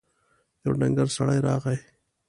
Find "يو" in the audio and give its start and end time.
0.63-0.71